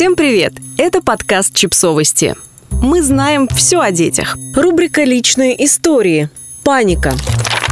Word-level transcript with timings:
Всем 0.00 0.16
привет! 0.16 0.54
Это 0.78 1.02
подкаст 1.02 1.54
«Чипсовости». 1.54 2.34
Мы 2.70 3.02
знаем 3.02 3.46
все 3.48 3.80
о 3.80 3.90
детях. 3.90 4.38
Рубрика 4.56 5.04
«Личные 5.04 5.62
истории». 5.62 6.30
Паника. 6.64 7.12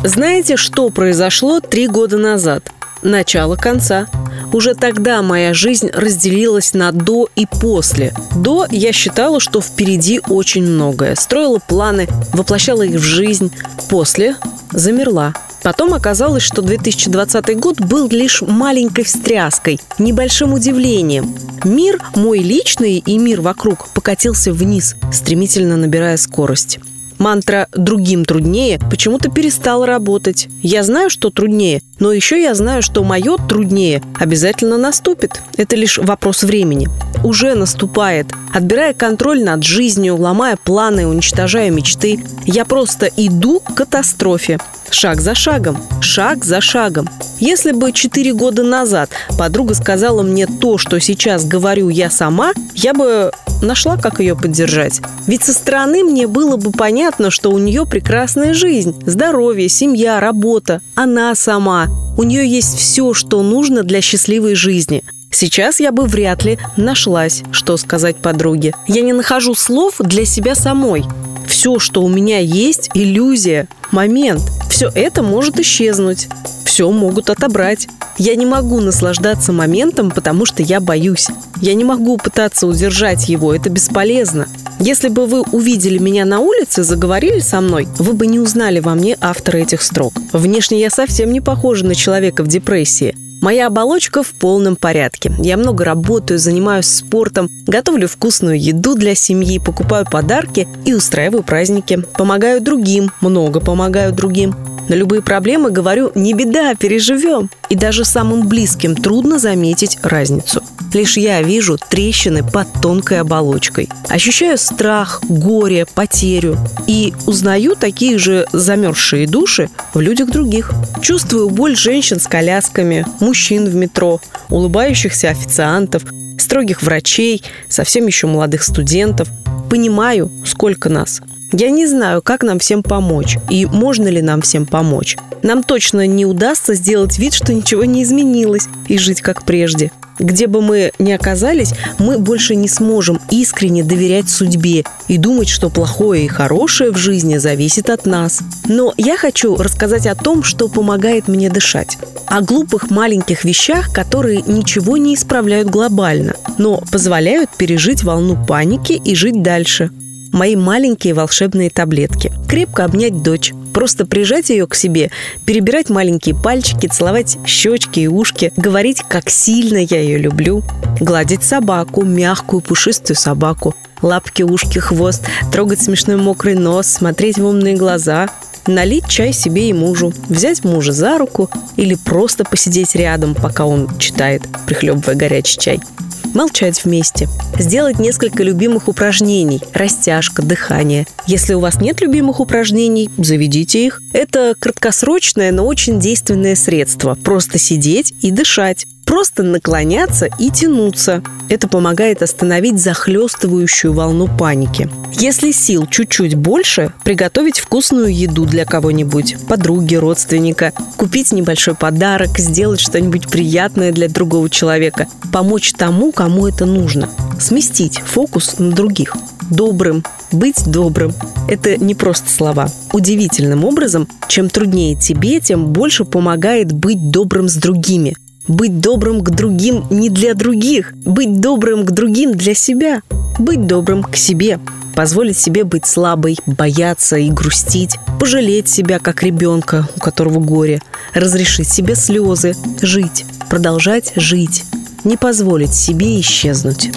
Знаете, 0.05 0.59
что 0.59 0.91
произошло 0.91 1.61
три 1.61 1.87
года 1.89 2.19
назад? 2.19 2.71
Начало 3.01 3.57
конца. 3.57 4.09
Уже 4.53 4.75
тогда 4.75 5.23
моя 5.23 5.55
жизнь 5.55 5.89
разделилась 5.91 6.75
на 6.75 6.93
«до» 6.93 7.31
и 7.35 7.47
«после». 7.47 8.13
До 8.37 8.67
я 8.71 8.93
считала, 8.93 9.41
что 9.41 9.63
впереди 9.63 10.21
очень 10.29 10.65
многое. 10.65 11.15
Строила 11.15 11.61
планы, 11.67 12.09
воплощала 12.35 12.83
их 12.83 13.01
в 13.01 13.05
жизнь. 13.05 13.51
После 13.89 14.37
замерла. 14.73 15.33
Потом 15.63 15.95
оказалось, 15.95 16.43
что 16.43 16.63
2020 16.63 17.59
год 17.59 17.81
был 17.81 18.09
лишь 18.09 18.43
маленькой 18.43 19.05
встряской, 19.05 19.81
небольшим 19.99 20.53
удивлением. 20.53 21.35
Мир, 21.65 22.01
мой 22.15 22.39
личный 22.39 22.99
и 22.99 23.19
мир 23.19 23.41
вокруг, 23.41 23.89
покатился 23.89 24.53
вниз, 24.53 24.97
стремительно 25.13 25.77
набирая 25.77 26.17
скорость. 26.17 26.79
Мантра 27.19 27.67
«другим 27.73 28.25
труднее» 28.25 28.79
почему-то 28.91 29.29
перестала 29.29 29.87
работать. 29.87 30.49
Я 30.63 30.85
знаю, 30.85 31.11
что 31.11 31.31
труднее, 31.31 31.83
но 31.99 32.13
еще 32.13 32.41
я 32.41 32.55
знаю, 32.55 32.83
что 32.83 33.05
мое 33.05 33.37
труднее 33.37 34.03
обязательно 34.19 34.79
наступит. 34.79 35.41
Это 35.57 35.77
лишь 35.77 35.99
вопрос 35.99 36.43
времени. 36.43 36.89
Уже 37.25 37.55
наступает. 37.55 38.27
Отбирая 38.55 38.95
контроль 38.95 39.43
над 39.43 39.65
жизнью, 39.65 40.17
ломая 40.17 40.57
планы, 40.57 41.07
уничтожая 41.07 41.71
мечты, 41.71 42.21
я 42.47 42.65
просто 42.65 43.11
иду 43.17 43.61
к 43.61 43.75
катастрофе. 43.75 44.59
Шаг 44.91 45.21
за 45.21 45.35
шагом, 45.35 45.77
шаг 46.01 46.45
за 46.45 46.61
шагом. 46.61 47.09
Если 47.41 47.73
бы 47.73 47.93
четыре 47.93 48.33
года 48.33 48.63
назад 48.63 49.11
подруга 49.39 49.75
сказала 49.75 50.23
мне 50.23 50.47
то, 50.47 50.79
что 50.79 50.99
сейчас 50.99 51.45
говорю 51.45 51.91
я 51.91 52.11
сама, 52.11 52.53
я 52.75 52.95
бы 52.95 53.31
нашла, 53.63 53.97
как 53.97 54.21
ее 54.21 54.37
поддержать. 54.37 55.01
Ведь 55.27 55.45
со 55.45 55.53
стороны 55.53 56.05
мне 56.05 56.27
было 56.27 56.57
бы 56.57 56.73
понятно, 56.73 57.31
что 57.31 57.51
у 57.51 57.59
нее 57.59 57.87
прекрасная 57.87 58.55
жизнь, 58.55 59.01
здоровье, 59.05 59.69
семья, 59.69 60.21
работа, 60.21 60.81
она 60.95 61.35
сама. 61.35 61.88
У 62.17 62.23
нее 62.23 62.49
есть 62.49 62.77
все, 62.77 63.15
что 63.15 63.43
нужно 63.43 63.83
для 63.83 64.01
счастливой 64.01 64.55
жизни. 64.55 65.05
Сейчас 65.31 65.79
я 65.79 65.93
бы 65.93 66.05
вряд 66.07 66.45
ли 66.45 66.59
нашлась, 66.77 67.43
что 67.53 67.77
сказать 67.77 68.17
подруге. 68.17 68.75
Я 68.87 69.03
не 69.03 69.13
нахожу 69.13 69.55
слов 69.55 69.97
для 69.99 70.25
себя 70.25 70.55
самой. 70.55 71.05
Все, 71.47 71.79
что 71.79 72.03
у 72.03 72.09
меня 72.09 72.39
есть, 72.39 72.91
иллюзия, 72.95 73.69
момент. 73.91 74.43
Все 74.71 74.91
это 74.95 75.23
может 75.23 75.59
исчезнуть. 75.61 76.29
Все 76.65 76.91
могут 76.91 77.31
отобрать. 77.31 77.89
Я 78.19 78.35
не 78.35 78.47
могу 78.47 78.81
наслаждаться 78.81 79.53
моментом, 79.53 80.11
потому 80.11 80.45
что 80.45 80.63
я 80.63 80.81
боюсь. 80.81 81.29
Я 81.61 81.75
не 81.75 81.85
могу 81.85 82.19
пытаться 82.19 82.67
удержать 82.67 83.29
его, 83.29 83.55
это 83.55 83.71
бесполезно. 83.71 84.49
Если 84.81 85.09
бы 85.09 85.27
вы 85.27 85.43
увидели 85.43 85.99
меня 85.99 86.25
на 86.25 86.39
улице, 86.39 86.85
заговорили 86.85 87.41
со 87.41 87.61
мной, 87.61 87.89
вы 87.99 88.13
бы 88.13 88.29
не 88.29 88.39
узнали 88.39 88.79
во 88.79 88.95
мне 88.95 89.17
автора 89.21 89.59
этих 89.59 89.83
строк. 89.83 90.13
Внешне 90.33 90.81
я 90.81 90.89
совсем 90.89 91.33
не 91.33 91.41
похожа 91.41 91.85
на 91.85 91.97
человека 91.97 92.45
в 92.45 92.49
депрессии. 92.49 93.17
Моя 93.41 93.67
оболочка 93.69 94.23
в 94.23 94.31
полном 94.31 94.77
порядке. 94.77 95.33
Я 95.39 95.57
много 95.57 95.85
работаю, 95.85 96.39
занимаюсь 96.39 96.87
спортом, 96.87 97.49
готовлю 97.67 98.09
вкусную 98.09 98.61
еду 98.61 98.95
для 98.95 99.15
семьи, 99.15 99.59
покупаю 99.59 100.07
подарки 100.11 100.69
и 100.85 100.95
устраиваю 100.95 101.43
праздники. 101.43 102.03
Помогаю 102.17 102.61
другим, 102.61 103.11
много 103.21 103.61
помогаю 103.61 104.13
другим. 104.13 104.55
На 104.89 104.95
любые 104.95 105.21
проблемы 105.21 105.71
говорю 105.71 106.11
«не 106.15 106.33
беда, 106.33 106.75
переживем». 106.75 107.51
И 107.69 107.75
даже 107.75 108.07
самым 108.07 108.49
близким 108.49 108.97
трудно 108.97 109.39
заметить 109.39 109.99
разницу. 110.03 110.63
Лишь 110.95 111.19
я 111.19 111.43
вижу 111.43 111.77
трещины 111.77 112.43
под 112.43 112.73
тонкой 112.81 113.21
оболочкой. 113.21 113.91
Ощущаю 114.09 114.57
страх, 114.57 115.21
горе, 115.29 115.85
потерю. 115.85 116.57
И 116.87 117.13
узнаю 117.27 117.77
такие 117.77 118.17
же 118.17 118.47
замерзшие 118.53 119.27
души 119.27 119.69
в 119.93 120.01
людях 120.01 120.31
других. 120.31 120.73
Чувствую 121.03 121.51
боль 121.51 121.77
женщин 121.77 122.19
с 122.19 122.27
колясками, 122.27 123.05
мужчин 123.21 123.67
в 123.67 123.75
метро, 123.75 124.23
улыбающихся 124.49 125.29
официантов, 125.29 126.05
строгих 126.39 126.83
врачей, 126.83 127.43
совсем 127.69 128.07
еще 128.07 128.27
молодых 128.27 128.63
студентов. 128.63 129.29
Понимаю, 129.69 130.33
сколько 130.47 130.89
нас– 130.89 131.21
я 131.53 131.71
не 131.71 131.87
знаю, 131.87 132.21
как 132.23 132.43
нам 132.43 132.59
всем 132.59 132.83
помочь 132.83 133.39
и 133.49 133.65
можно 133.65 134.09
ли 134.09 134.21
нам 134.21 134.43
всем 134.43 134.67
помочь. 134.67 135.17
Нам 135.43 135.63
точно 135.63 136.07
не 136.07 136.27
удастся 136.27 136.75
сделать 136.75 137.19
вид, 137.19 137.33
что 137.33 137.55
ничего 137.55 137.85
не 137.85 138.03
изменилось 138.03 138.69
и 138.87 138.99
жить 138.99 139.23
как 139.23 139.45
прежде. 139.45 139.91
Где 140.19 140.49
бы 140.49 140.61
мы 140.61 140.93
ни 140.99 141.13
оказались, 141.13 141.73
мы 141.99 142.19
больше 142.19 142.57
не 142.57 142.69
сможем 142.69 143.21
искренне 143.31 143.85
доверять 143.85 144.29
судьбе 144.29 144.85
и 145.07 145.17
думать, 145.17 145.49
что 145.49 145.71
плохое 145.71 146.25
и 146.25 146.29
хорошее 146.29 146.91
в 146.91 146.97
жизни 146.97 147.39
зависит 147.39 147.89
от 147.89 148.05
нас. 148.05 148.41
Но 148.67 148.93
я 148.97 149.17
хочу 149.17 149.57
рассказать 149.57 150.07
о 150.07 150.17
том, 150.17 150.43
что 150.43 150.69
помогает 150.69 151.29
мне 151.29 151.51
дышать. 151.51 151.99
О 152.27 152.43
глупых 152.43 152.91
маленьких 152.91 153.45
вещах, 153.45 153.93
которые 153.93 154.43
ничего 154.43 154.97
не 154.97 155.15
исправляют 155.15 155.71
глобально, 155.71 156.35
но 156.59 156.83
позволяют 156.91 157.51
пережить 157.57 158.03
волну 158.03 158.37
паники 158.45 158.93
и 158.93 159.15
жить 159.15 159.41
дальше 159.41 159.91
мои 160.33 160.57
маленькие 160.57 161.15
волшебные 161.15 161.71
таблетки. 161.71 162.33
Крепко 162.49 162.85
обнять 162.85 163.23
дочь, 163.23 163.53
просто 163.73 164.07
прижать 164.07 164.51
ее 164.51 164.67
к 164.67 164.75
себе, 164.75 165.11
перебирать 165.45 165.91
маленькие 165.91 166.35
пальчики, 166.35 166.87
целовать 166.87 167.39
щечки 167.47 168.01
и 168.01 168.09
ушки, 168.09 168.53
говорить, 168.57 169.03
как 169.09 169.31
сильно 169.31 169.79
я 169.79 170.01
ее 170.01 170.19
люблю, 170.19 170.63
гладить 171.01 171.43
собаку, 171.43 172.05
мягкую 172.05 172.61
пушистую 172.61 173.17
собаку, 173.17 173.75
лапки, 174.03 174.43
ушки, 174.43 174.79
хвост, 174.79 175.23
трогать 175.53 175.81
смешной 175.81 176.17
мокрый 176.17 176.55
нос, 176.55 176.87
смотреть 176.89 177.39
в 177.39 177.45
умные 177.45 177.77
глаза, 177.77 178.29
налить 178.67 179.09
чай 179.09 179.33
себе 179.33 179.71
и 179.71 179.73
мужу, 179.73 180.13
взять 180.29 180.65
мужа 180.65 180.93
за 180.93 181.19
руку 181.19 181.51
или 181.77 181.95
просто 181.95 182.45
посидеть 182.45 182.95
рядом, 182.95 183.35
пока 183.35 183.65
он 183.65 183.89
читает, 183.99 184.43
прихлебывая 184.67 185.17
горячий 185.17 185.59
чай– 185.59 185.81
молчать 186.39 186.85
вместе, 186.85 187.29
сделать 187.59 187.99
несколько 187.99 188.45
любимых 188.45 188.87
упражнений, 188.87 189.61
растяжка, 189.75 190.41
дыхание. 190.41 191.05
Если 191.27 191.53
у 191.55 191.59
вас 191.59 191.81
нет 191.81 192.01
любимых 192.01 192.39
упражнений, 192.39 193.11
заведите 193.19 193.85
их. 193.85 194.01
Это 194.13 194.55
краткосрочное, 194.57 195.51
но 195.51 195.67
очень 195.67 195.99
действенное 195.99 196.55
средство. 196.55 197.17
Просто 197.17 197.59
сидеть 197.59 198.15
и 198.23 198.31
дышать. 198.31 198.87
Просто 199.09 199.43
наклоняться 199.43 200.29
и 200.39 200.51
тянуться. 200.51 201.23
Это 201.49 201.67
помогает 201.67 202.23
остановить 202.23 202.79
захлестывающую 202.79 203.91
волну 203.95 204.29
паники. 204.29 204.91
Если 205.15 205.51
сил 205.51 205.87
чуть-чуть 205.87 206.35
больше, 206.35 206.93
приготовить 207.05 207.59
вкусную 207.59 208.15
еду 208.15 208.45
для 208.45 208.67
кого-нибудь, 208.67 209.37
подруги, 209.49 209.95
родственника, 209.95 210.75
купить 210.99 211.33
небольшой 211.33 211.75
подарок, 211.75 212.39
сделать 212.39 212.81
что-нибудь 212.81 213.29
приятное 213.29 213.93
для 213.93 214.11
другого 214.11 214.51
человека, 214.51 215.09
помочь 215.33 215.73
тому, 215.73 216.13
кому 216.13 216.47
это 216.47 216.67
нужно, 216.67 217.09
сместить 217.41 218.01
фокус 218.01 218.59
на 218.59 218.73
других 218.73 219.17
добрым, 219.51 220.05
быть 220.31 220.71
добрым. 220.71 221.15
Это 221.49 221.79
не 221.79 221.95
просто 221.95 222.29
слова. 222.29 222.69
Удивительным 222.93 223.65
образом, 223.65 224.07
чем 224.29 224.51
труднее 224.51 224.95
тебе, 224.95 225.41
тем 225.41 225.73
больше 225.73 226.05
помогает 226.05 226.73
быть 226.73 227.11
добрым 227.11 227.49
с 227.49 227.55
другими– 227.55 228.15
быть 228.49 228.81
добрым 228.81 229.23
к 229.23 229.31
другим 229.31 229.85
не 229.91 230.09
для 230.11 230.35
других. 230.35 230.93
Быть 231.05 231.41
добрым 231.41 231.85
к 231.85 231.91
другим 231.91 232.35
для 232.35 232.55
себя. 232.55 233.03
Быть 233.39 233.67
добрым 233.67 234.03
к 234.03 234.17
себе. 234.17 234.59
Позволить 234.95 235.39
себе 235.39 235.63
быть 235.63 235.87
слабой, 235.87 236.37
бояться 236.47 237.17
и 237.17 237.31
грустить. 237.31 237.97
Пожалеть 238.19 238.69
себя, 238.69 238.99
как 238.99 239.23
ребенка, 239.23 239.89
у 239.97 240.01
которого 240.01 240.41
горе. 240.41 240.83
Разрешить 241.15 241.69
себе 241.69 241.95
слезы. 241.95 242.55
Жить. 242.83 243.25
Продолжать 243.49 244.13
жить. 244.17 244.65
Не 245.05 245.17
позволить 245.17 245.75
себе 245.75 246.21
исчезнуть. 246.21 246.91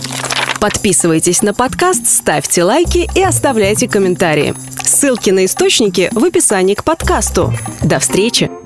Подписывайтесь 0.60 1.42
на 1.42 1.54
подкаст, 1.54 2.08
ставьте 2.08 2.64
лайки 2.64 3.10
и 3.16 3.22
оставляйте 3.24 3.88
комментарии. 3.88 4.54
Ссылки 4.84 5.32
на 5.32 5.46
источники 5.46 6.10
в 6.14 6.24
описании 6.24 6.76
к 6.76 6.84
подкасту. 6.84 7.54
До 7.82 7.98
встречи! 7.98 8.61